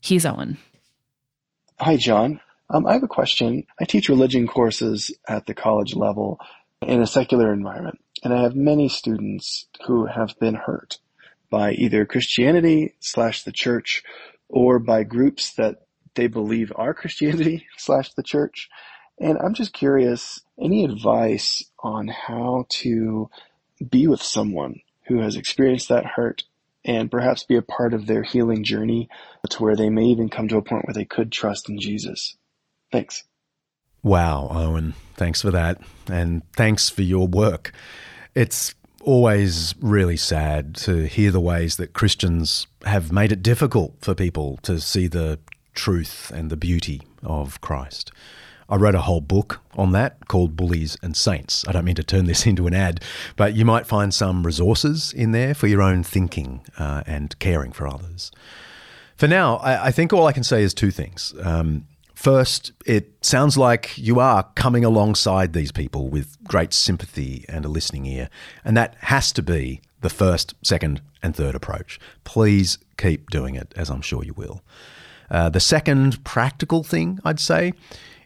[0.00, 0.58] Here's Owen.
[1.80, 2.40] Hi, John.
[2.70, 3.64] Um, I have a question.
[3.80, 6.38] I teach religion courses at the college level
[6.82, 10.98] in a secular environment, and I have many students who have been hurt
[11.50, 14.04] by either Christianity slash the church
[14.48, 15.78] or by groups that
[16.14, 18.68] they believe are Christianity slash the church.
[19.20, 23.30] And I'm just curious, any advice on how to
[23.90, 26.44] be with someone who has experienced that hurt
[26.84, 29.08] and perhaps be a part of their healing journey
[29.50, 32.36] to where they may even come to a point where they could trust in Jesus?
[32.92, 33.24] Thanks.
[34.02, 34.94] Wow, Owen.
[35.14, 35.80] Thanks for that.
[36.10, 37.72] And thanks for your work.
[38.34, 44.14] It's always really sad to hear the ways that Christians have made it difficult for
[44.14, 45.38] people to see the
[45.74, 48.12] truth and the beauty of Christ.
[48.68, 51.64] I wrote a whole book on that called Bullies and Saints.
[51.66, 53.02] I don't mean to turn this into an ad,
[53.36, 57.72] but you might find some resources in there for your own thinking uh, and caring
[57.72, 58.30] for others.
[59.16, 61.34] For now, I, I, think all I can say is two things.
[61.42, 67.64] Um, first, it sounds like you are coming alongside these people with great sympathy and
[67.64, 68.28] a listening ear,
[68.64, 71.98] and that has to be the first, second, and third approach.
[72.22, 74.62] Please keep doing it, as I'm sure you will.
[75.30, 77.72] Uh, the second practical thing I'd say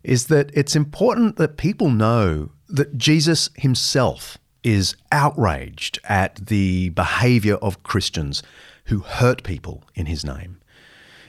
[0.04, 7.56] is that it's important that people know that Jesus himself is outraged at the behaviour
[7.56, 8.42] of Christians
[8.86, 10.58] who hurt people in his name.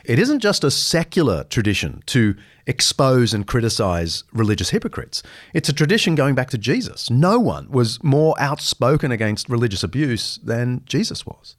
[0.05, 2.35] It isn't just a secular tradition to
[2.67, 5.23] expose and criticize religious hypocrites.
[5.53, 7.09] It's a tradition going back to Jesus.
[7.09, 11.55] No one was more outspoken against religious abuse than Jesus was.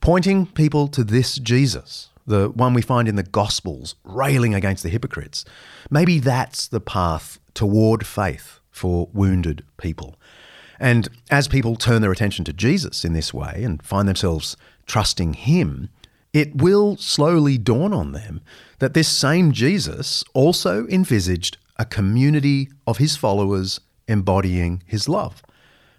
[0.00, 4.88] Pointing people to this Jesus, the one we find in the Gospels, railing against the
[4.88, 5.44] hypocrites,
[5.90, 10.16] maybe that's the path toward faith for wounded people.
[10.78, 14.56] And as people turn their attention to Jesus in this way and find themselves
[14.86, 15.88] trusting Him,
[16.32, 18.42] it will slowly dawn on them
[18.78, 25.42] that this same Jesus also envisaged a community of his followers embodying his love.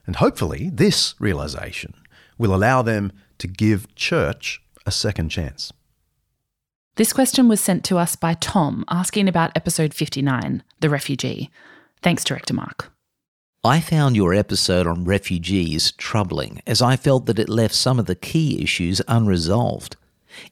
[0.06, 1.94] And hopefully, this realization
[2.38, 5.74] will allow them to give church a second chance.
[6.98, 11.52] This question was sent to us by Tom asking about episode 59, The Refugee.
[12.02, 12.92] Thanks, Director Mark.
[13.64, 18.08] I found your episode on refugees troubling as I felt that it left some of
[18.08, 19.96] the key issues unresolved.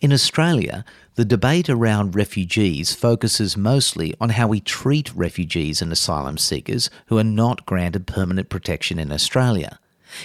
[0.02, 0.86] In Australia,
[1.16, 7.18] the debate around refugees focuses mostly on how we treat refugees and asylum seekers who
[7.18, 9.80] are not granted permanent protection in Australia.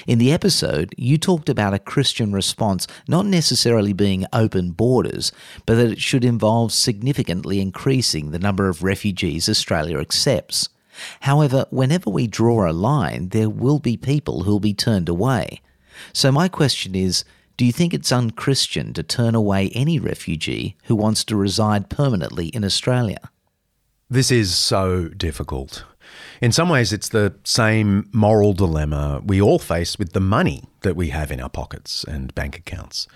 [0.07, 5.33] In the episode, you talked about a Christian response not necessarily being open borders,
[5.67, 10.69] but that it should involve significantly increasing the number of refugees Australia accepts.
[11.21, 15.61] However, whenever we draw a line, there will be people who will be turned away.
[16.13, 17.25] So, my question is
[17.57, 22.47] do you think it's unchristian to turn away any refugee who wants to reside permanently
[22.47, 23.31] in Australia?
[24.09, 25.85] This is so difficult.
[26.41, 30.97] In some ways, it's the same moral dilemma we all face with the money that
[30.97, 33.07] we have in our pockets and bank accounts.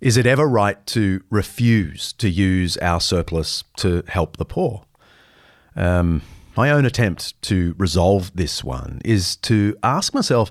[0.00, 4.84] Is it ever right to refuse to use our surplus to help the poor?
[5.74, 6.22] Um,
[6.56, 10.50] my own attempt to resolve this one is to ask myself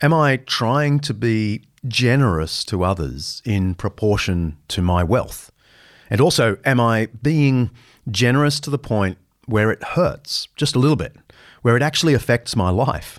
[0.00, 5.50] Am I trying to be generous to others in proportion to my wealth?
[6.08, 7.70] And also, am I being
[8.10, 11.16] generous to the point where it hurts just a little bit,
[11.62, 13.18] where it actually affects my life?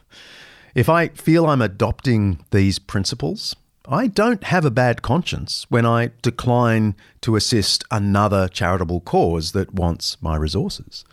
[0.76, 3.56] If I feel I'm adopting these principles,
[3.88, 9.74] I don't have a bad conscience when I decline to assist another charitable cause that
[9.74, 11.04] wants my resources.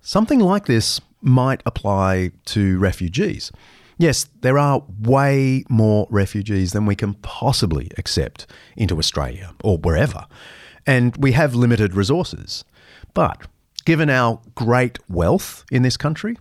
[0.00, 3.52] Something like this might apply to refugees.
[3.98, 8.46] Yes, there are way more refugees than we can possibly accept
[8.76, 10.26] into Australia or wherever,
[10.86, 12.64] and we have limited resources.
[13.12, 13.46] But
[13.88, 16.36] given our great wealth in this country,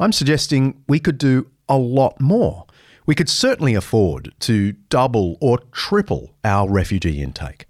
[0.00, 2.66] I'm suggesting we could do a lot more.
[3.06, 7.66] We could certainly afford to double or triple our refugee intake.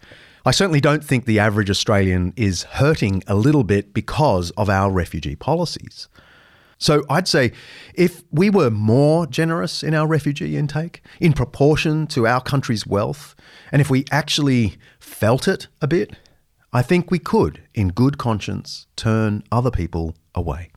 [0.46, 4.90] I certainly don't think the average Australian is hurting a little bit because of our
[4.90, 6.08] refugee policies.
[6.78, 7.52] So I'd say
[7.92, 13.34] if we were more generous in our refugee intake in proportion to our country's wealth,
[13.72, 16.16] and if we actually felt it a bit,
[16.70, 20.70] I think we could, in good conscience, turn other people away.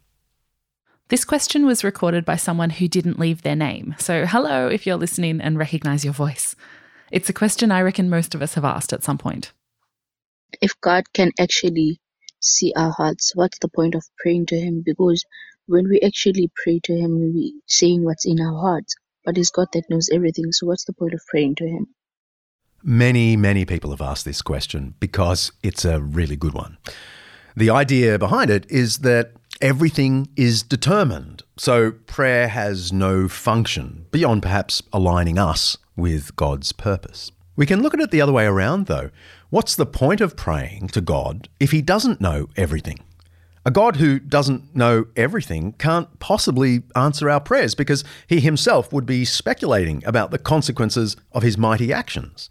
[1.10, 3.96] This question was recorded by someone who didn't leave their name.
[4.00, 6.56] So, hello if you're listening and recognize your voice.
[7.12, 9.52] It's a question I reckon most of us have asked at some point.
[10.62, 12.00] If God can actually
[12.40, 14.84] see our hearts, what's the point of praying to Him?
[14.86, 15.26] Because
[15.66, 18.96] when we actually pray to Him, we're saying what's in our hearts.
[19.26, 21.88] But it's God that knows everything, so what's the point of praying to Him?
[22.84, 26.78] Many, many people have asked this question because it's a really good one.
[27.56, 34.42] The idea behind it is that everything is determined, so prayer has no function beyond
[34.42, 37.32] perhaps aligning us with God's purpose.
[37.56, 39.12] We can look at it the other way around, though.
[39.50, 43.00] What's the point of praying to God if He doesn't know everything?
[43.64, 49.06] A God who doesn't know everything can't possibly answer our prayers because he himself would
[49.06, 52.50] be speculating about the consequences of his mighty actions.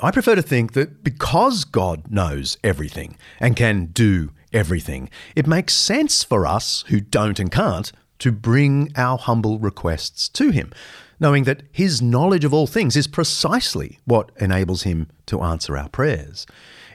[0.00, 5.74] I prefer to think that because God knows everything and can do everything, it makes
[5.74, 10.72] sense for us who don't and can't to bring our humble requests to him,
[11.18, 15.88] knowing that his knowledge of all things is precisely what enables him to answer our
[15.88, 16.46] prayers.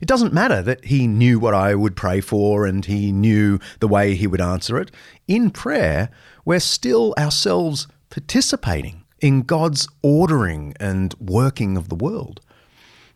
[0.01, 3.87] It doesn't matter that he knew what I would pray for and he knew the
[3.87, 4.91] way he would answer it.
[5.27, 6.09] In prayer,
[6.45, 12.41] we're still ourselves participating in God's ordering and working of the world.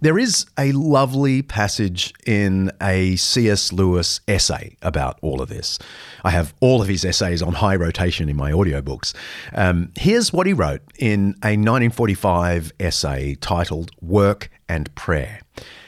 [0.04, 3.72] There is a lovely passage in a C.S.
[3.72, 5.78] Lewis essay about all of this.
[6.24, 9.14] I have all of his essays on high rotation in my audiobooks.
[9.54, 15.42] Um, here's what he wrote in a 1945 essay titled Work and Prayer.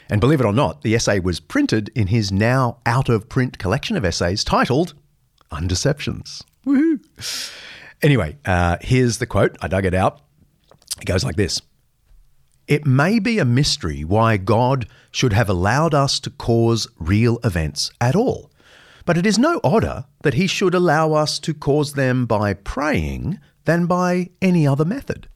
[0.10, 3.58] And believe it or not, the essay was printed in his now out of print
[3.58, 4.94] collection of essays titled
[5.52, 6.44] Undeceptions.
[6.66, 7.00] Woohoo!
[8.02, 9.56] Anyway, uh, here's the quote.
[9.62, 10.22] I dug it out.
[11.02, 11.62] It goes like this
[12.68, 17.92] It may be a mystery why God should have allowed us to cause real events
[18.02, 18.52] at all.
[19.06, 23.40] But it is no odder that he should allow us to cause them by praying
[23.66, 25.28] than by any other method.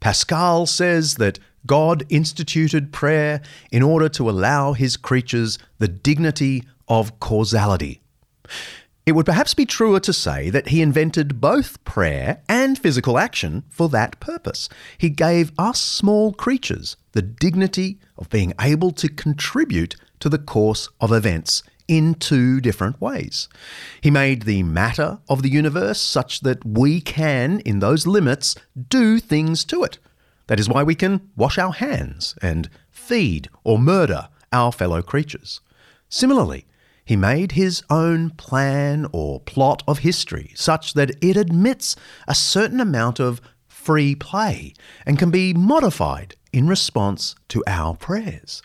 [0.00, 3.40] Pascal says that God instituted prayer
[3.70, 8.00] in order to allow his creatures the dignity of causality.
[9.06, 13.64] It would perhaps be truer to say that he invented both prayer and physical action
[13.68, 14.68] for that purpose.
[14.98, 20.88] He gave us small creatures the dignity of being able to contribute to the course
[21.00, 23.48] of events in two different ways.
[24.00, 28.54] He made the matter of the universe such that we can, in those limits,
[28.88, 29.98] do things to it.
[30.50, 35.60] That is why we can wash our hands and feed or murder our fellow creatures.
[36.08, 36.66] Similarly,
[37.04, 41.94] he made his own plan or plot of history such that it admits
[42.26, 44.74] a certain amount of free play
[45.06, 48.60] and can be modified in response to our prayers.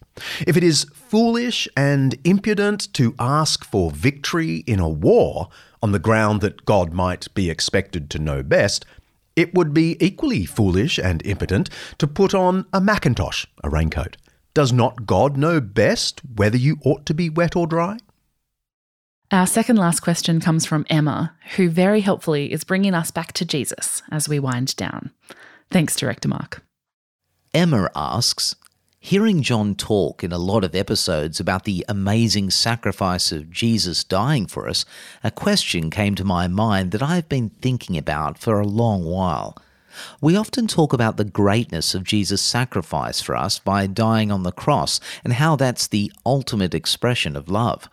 [0.48, 5.50] If it is foolish and impudent to ask for victory in a war
[5.84, 8.88] on the ground that God might be expected to know best,
[9.36, 14.18] it would be equally foolish and impotent to put on a mackintosh, a raincoat.
[14.54, 17.98] Does not God know best whether you ought to be wet or dry?
[19.32, 23.46] Our second last question comes from Emma, who very helpfully is bringing us back to
[23.46, 25.12] Jesus as we wind down.
[25.72, 26.64] Thanks, Director Mark.
[27.54, 28.56] Emma asks
[29.06, 34.48] Hearing John talk in a lot of episodes about the amazing sacrifice of Jesus dying
[34.48, 34.84] for us,
[35.24, 39.56] a question came to my mind that I've been thinking about for a long while.
[40.22, 44.52] We often talk about the greatness of Jesus' sacrifice for us by dying on the
[44.52, 47.88] cross and how that's the ultimate expression of love.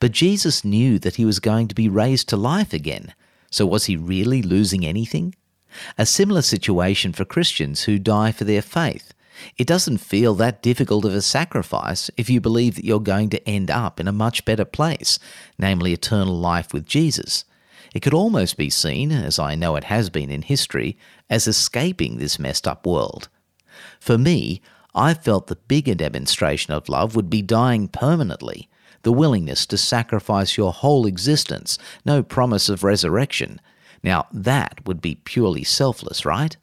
[0.00, 3.14] But Jesus knew that he was going to be raised to life again.
[3.48, 5.36] So was he really losing anything?
[5.96, 9.14] A similar situation for Christians who die for their faith.
[9.56, 13.48] It doesn't feel that difficult of a sacrifice if you believe that you're going to
[13.48, 15.18] end up in a much better place,
[15.58, 17.44] namely eternal life with Jesus.
[17.94, 20.98] It could almost be seen, as I know it has been in history,
[21.30, 23.28] as escaping this messed up world.
[24.00, 24.60] For me,
[24.94, 28.68] I felt the bigger demonstration of love would be dying permanently,
[29.02, 33.60] the willingness to sacrifice your whole existence, no promise of resurrection.
[34.02, 36.56] Now, that would be purely selfless, right?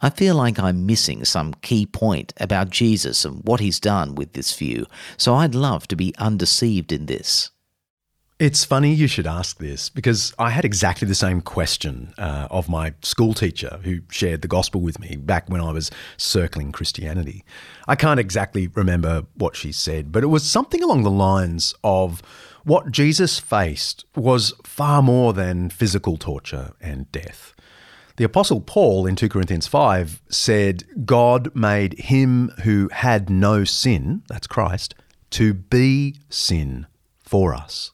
[0.00, 4.32] I feel like I'm missing some key point about Jesus and what he's done with
[4.32, 4.86] this view,
[5.16, 7.50] so I'd love to be undeceived in this.
[8.42, 12.68] It's funny you should ask this because I had exactly the same question uh, of
[12.68, 17.44] my school teacher who shared the gospel with me back when I was circling Christianity.
[17.86, 22.20] I can't exactly remember what she said, but it was something along the lines of
[22.64, 27.54] what Jesus faced was far more than physical torture and death.
[28.16, 34.22] The Apostle Paul in 2 Corinthians 5 said, God made him who had no sin,
[34.28, 34.94] that's Christ,
[35.30, 36.86] to be sin
[37.20, 37.92] for us.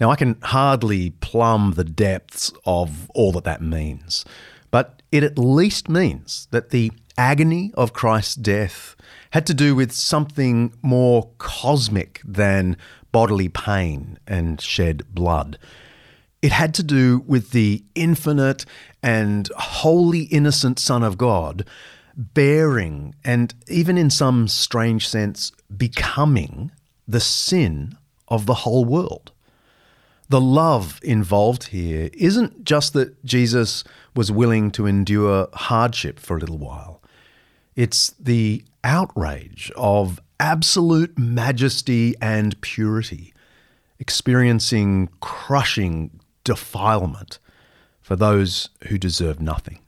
[0.00, 4.24] Now, I can hardly plumb the depths of all that that means,
[4.70, 8.96] but it at least means that the agony of Christ's death
[9.32, 12.78] had to do with something more cosmic than
[13.12, 15.58] bodily pain and shed blood.
[16.40, 18.64] It had to do with the infinite
[19.02, 21.64] and wholly innocent Son of God
[22.16, 26.72] bearing and even in some strange sense becoming
[27.06, 29.32] the sin of the whole world.
[30.28, 33.82] The love involved here isn't just that Jesus
[34.14, 37.02] was willing to endure hardship for a little while,
[37.76, 43.32] it's the outrage of absolute majesty and purity,
[44.00, 46.17] experiencing crushing
[46.48, 47.38] defilement
[48.00, 49.80] for those who deserve nothing.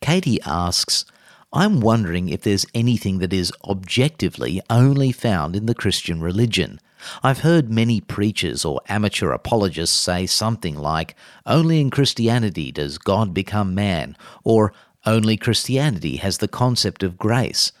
[0.00, 1.04] Katie asks,
[1.52, 6.80] I'm wondering if there's anything that is objectively only found in the Christian religion.
[7.22, 13.34] I've heard many preachers or amateur apologists say something like, only in Christianity does God
[13.34, 14.72] become man, or
[15.04, 17.72] only Christianity has the concept of grace.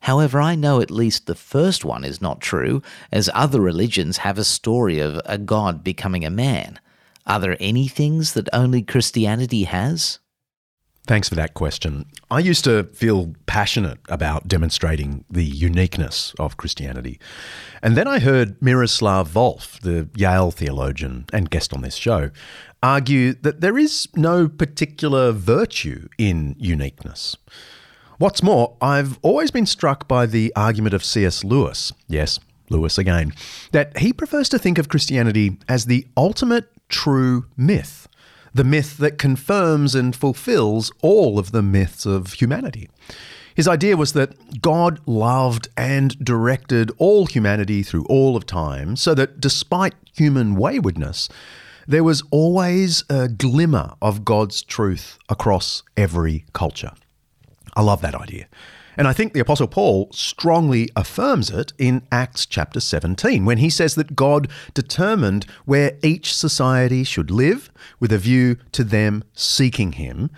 [0.00, 2.82] However, I know at least the first one is not true,
[3.12, 6.78] as other religions have a story of a God becoming a man.
[7.26, 10.18] Are there any things that only Christianity has?
[11.06, 12.06] Thanks for that question.
[12.30, 17.18] I used to feel passionate about demonstrating the uniqueness of Christianity.
[17.82, 22.30] And then I heard Miroslav Volf, the Yale theologian and guest on this show,
[22.82, 27.36] argue that there is no particular virtue in uniqueness.
[28.20, 31.42] What's more, I've always been struck by the argument of C.S.
[31.42, 33.32] Lewis, yes, Lewis again,
[33.72, 38.06] that he prefers to think of Christianity as the ultimate true myth
[38.52, 42.90] the myth that confirms and fulfills all of the myths of humanity.
[43.54, 49.14] His idea was that God loved and directed all humanity through all of time, so
[49.14, 51.28] that despite human waywardness,
[51.86, 56.92] there was always a glimmer of God's truth across every culture.
[57.74, 58.46] I love that idea.
[58.96, 63.70] And I think the Apostle Paul strongly affirms it in Acts chapter 17 when he
[63.70, 69.92] says that God determined where each society should live with a view to them seeking
[69.92, 70.30] him,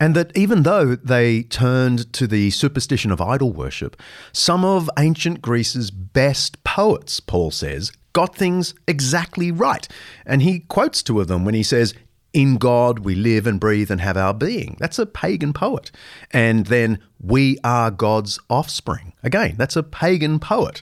[0.00, 4.00] and that even though they turned to the superstition of idol worship,
[4.32, 9.86] some of ancient Greece's best poets, Paul says, got things exactly right.
[10.26, 11.94] And he quotes two of them when he says,
[12.38, 14.76] in God we live and breathe and have our being.
[14.78, 15.90] That's a pagan poet.
[16.30, 19.12] And then we are God's offspring.
[19.24, 20.80] Again, that's a pagan poet.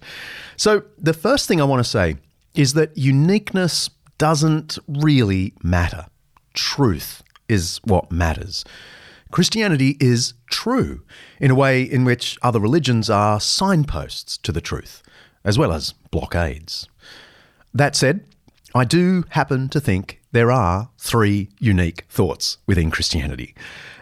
[0.58, 2.16] So the first thing I want to say
[2.54, 3.88] is that uniqueness
[4.18, 6.04] doesn't really matter.
[6.52, 8.62] Truth is what matters.
[9.30, 11.04] Christianity is true
[11.40, 15.02] in a way in which other religions are signposts to the truth,
[15.42, 16.86] as well as blockades.
[17.72, 18.26] That said,
[18.74, 23.54] I do happen to think there are three unique thoughts within Christianity.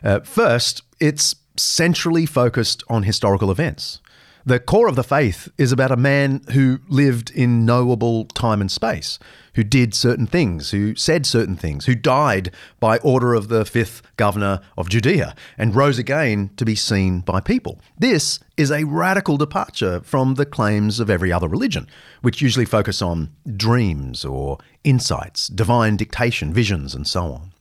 [0.02, 4.00] Uh, first, it's centrally focused on historical events.
[4.46, 8.70] The core of the faith is about a man who lived in knowable time and
[8.70, 9.18] space,
[9.54, 14.02] who did certain things, who said certain things, who died by order of the fifth
[14.18, 17.80] governor of Judea and rose again to be seen by people.
[17.98, 21.88] This is a radical departure from the claims of every other religion,
[22.20, 27.52] which usually focus on dreams or insights, divine dictation, visions, and so on.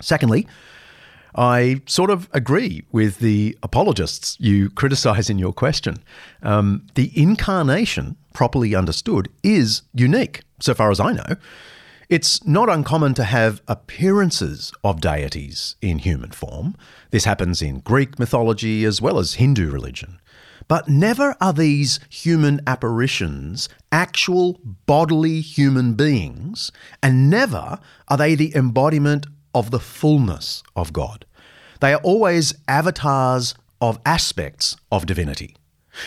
[0.00, 0.46] Secondly,
[1.34, 5.96] I sort of agree with the apologists you criticize in your question.
[6.42, 11.36] Um, the incarnation, properly understood, is unique, so far as I know.
[12.08, 16.74] It's not uncommon to have appearances of deities in human form.
[17.10, 20.18] This happens in Greek mythology as well as Hindu religion.
[20.68, 26.72] But never are these human apparitions actual bodily human beings,
[27.02, 29.26] and never are they the embodiment
[29.58, 31.26] of the fullness of God.
[31.80, 35.56] They are always avatars of aspects of divinity.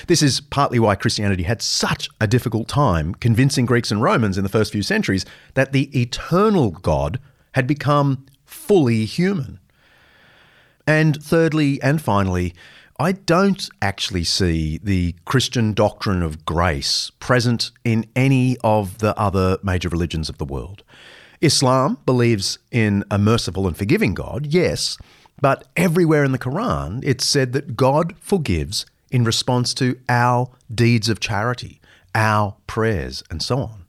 [0.07, 4.43] This is partly why Christianity had such a difficult time convincing Greeks and Romans in
[4.43, 5.25] the first few centuries
[5.55, 7.19] that the eternal God
[7.53, 9.59] had become fully human.
[10.87, 12.53] And thirdly and finally,
[12.97, 19.57] I don't actually see the Christian doctrine of grace present in any of the other
[19.61, 20.83] major religions of the world.
[21.41, 24.97] Islam believes in a merciful and forgiving God, yes,
[25.41, 31.09] but everywhere in the Quran it's said that God forgives in response to our deeds
[31.09, 31.81] of charity,
[32.13, 33.85] our prayers, and so on.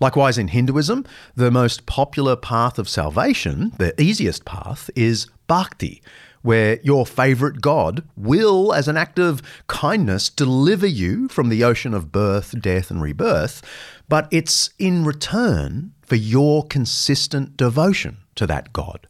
[0.00, 6.02] Likewise, in Hinduism, the most popular path of salvation, the easiest path, is bhakti,
[6.42, 11.94] where your favorite God will, as an act of kindness, deliver you from the ocean
[11.94, 13.60] of birth, death, and rebirth,
[14.08, 19.06] but it's in return for your consistent devotion to that God.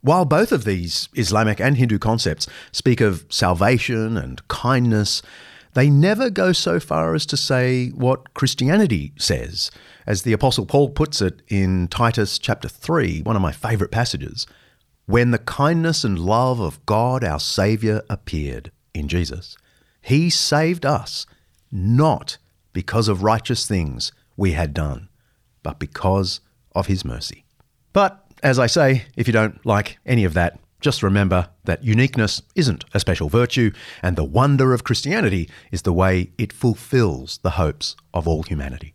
[0.00, 5.22] While both of these Islamic and Hindu concepts speak of salvation and kindness,
[5.74, 9.70] they never go so far as to say what Christianity says.
[10.06, 14.46] As the Apostle Paul puts it in Titus chapter 3, one of my favourite passages,
[15.06, 19.56] when the kindness and love of God our Saviour appeared in Jesus,
[20.00, 21.26] he saved us
[21.72, 22.38] not
[22.72, 25.10] because of righteous things we had done,
[25.62, 26.40] but because
[26.74, 27.44] of his mercy.
[27.92, 32.40] But as I say, if you don't like any of that, just remember that uniqueness
[32.54, 37.50] isn't a special virtue, and the wonder of Christianity is the way it fulfills the
[37.50, 38.94] hopes of all humanity.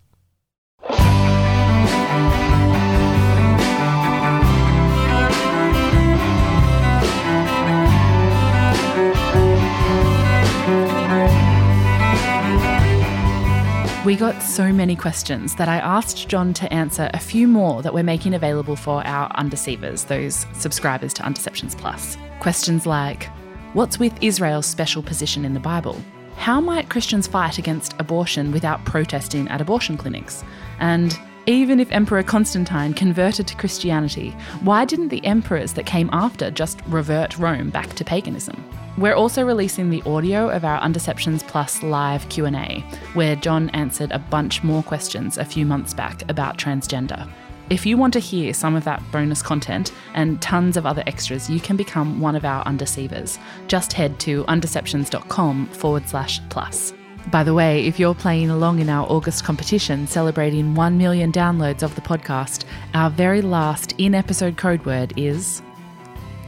[14.06, 17.94] We got so many questions that I asked John to answer a few more that
[17.94, 22.18] we're making available for our undeceivers, those subscribers to Undeceptions Plus.
[22.42, 23.30] Questions like
[23.72, 25.98] What's with Israel's special position in the Bible?
[26.36, 30.44] How might Christians fight against abortion without protesting at abortion clinics?
[30.80, 34.32] And even if Emperor Constantine converted to Christianity,
[34.62, 38.64] why didn't the emperors that came after just revert Rome back to paganism?
[38.98, 42.82] We're also releasing the audio of our Undeceptions Plus live Q&A,
[43.14, 47.30] where John answered a bunch more questions a few months back about transgender.
[47.70, 51.50] If you want to hear some of that bonus content and tons of other extras,
[51.50, 53.40] you can become one of our undeceivers.
[53.68, 56.94] Just head to undeceptions.com forward slash plus.
[57.32, 61.82] By the way, if you're playing along in our August competition celebrating 1 million downloads
[61.82, 65.62] of the podcast, our very last in episode code word is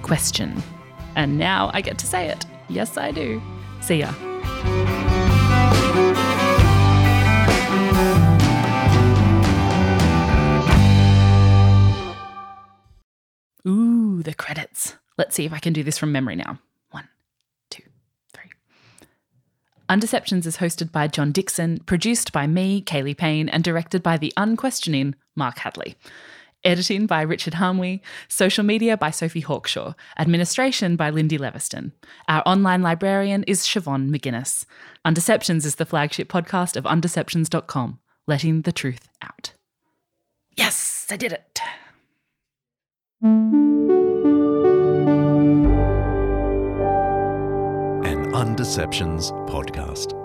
[0.04, 0.62] question.
[1.16, 2.46] And now I get to say it.
[2.68, 3.42] Yes, I do.
[3.82, 4.14] See ya.
[13.68, 14.96] Ooh, the credits.
[15.18, 16.60] Let's see if I can do this from memory now.
[16.92, 17.08] One,
[17.70, 17.84] two,
[18.34, 18.52] three.
[19.90, 24.34] Undeceptions is hosted by John Dickson, produced by me, Kaley Payne, and directed by the
[24.36, 25.96] unquestioning Mark Hadley.
[26.64, 31.92] Editing by Richard Hamwi, social media by Sophie Hawkshaw, administration by Lindy Leviston.
[32.28, 34.66] Our online librarian is Siobhan McGuinness.
[35.06, 39.54] Undeceptions is the flagship podcast of undeceptions.com, letting the truth out.
[40.58, 41.60] Yes, I did it.
[48.36, 50.25] Undeceptions podcast.